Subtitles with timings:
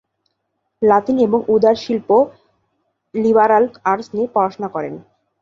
[0.81, 4.93] লাতিন এবং উদার শিল্প/লিবারাল আর্টস নিয়ে পড়াশুনা করেন।